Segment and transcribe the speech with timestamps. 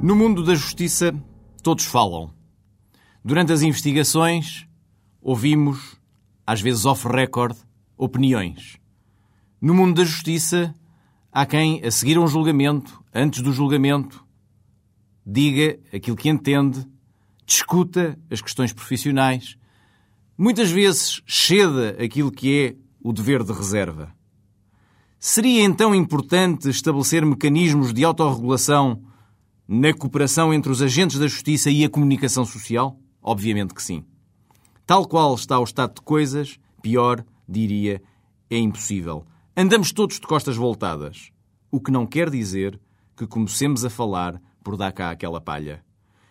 [0.00, 1.12] No mundo da justiça,
[1.60, 2.32] todos falam.
[3.24, 4.64] Durante as investigações,
[5.20, 5.96] ouvimos,
[6.46, 7.56] às vezes off-record,
[7.96, 8.78] opiniões.
[9.60, 10.72] No mundo da justiça,
[11.32, 14.24] há quem, a seguir a um julgamento, antes do julgamento,
[15.26, 16.86] diga aquilo que entende,
[17.44, 19.58] discuta as questões profissionais,
[20.38, 24.14] muitas vezes ceda aquilo que é o dever de reserva.
[25.18, 29.07] Seria então importante estabelecer mecanismos de autorregulação
[29.68, 32.98] na cooperação entre os agentes da justiça e a comunicação social?
[33.22, 34.02] Obviamente que sim.
[34.86, 38.02] Tal qual está o estado de coisas, pior, diria,
[38.48, 39.26] é impossível.
[39.54, 41.30] Andamos todos de costas voltadas.
[41.70, 42.80] O que não quer dizer
[43.14, 45.84] que comecemos a falar por dar cá aquela palha.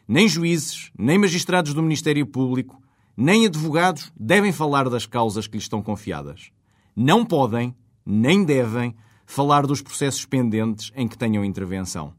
[0.07, 2.81] Nem juízes, nem magistrados do Ministério Público,
[3.15, 6.49] nem advogados devem falar das causas que lhes estão confiadas.
[6.95, 8.95] Não podem, nem devem,
[9.27, 12.13] falar dos processos pendentes em que tenham intervenção.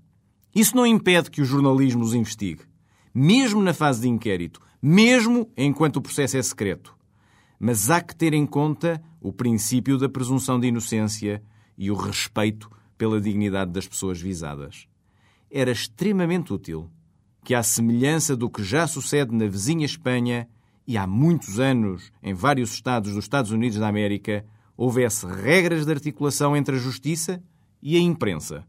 [0.59, 2.63] Isso não impede que o jornalismo os investigue,
[3.15, 6.97] mesmo na fase de inquérito, mesmo enquanto o processo é secreto.
[7.61, 11.41] Mas há que ter em conta o princípio da presunção de inocência
[11.77, 14.89] e o respeito pela dignidade das pessoas visadas.
[15.49, 16.91] Era extremamente útil
[17.45, 20.49] que, à semelhança do que já sucede na vizinha Espanha
[20.85, 24.45] e há muitos anos em vários estados dos Estados Unidos da América,
[24.77, 27.41] houvesse regras de articulação entre a justiça
[27.81, 28.67] e a imprensa,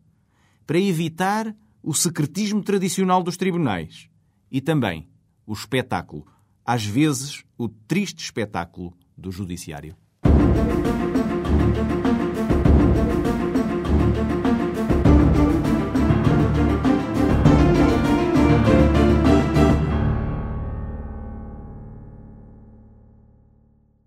[0.68, 1.52] para evitar
[1.82, 4.10] o secretismo tradicional dos tribunais
[4.52, 5.08] e também
[5.46, 6.26] o espetáculo,
[6.66, 9.96] às vezes o triste espetáculo do judiciário.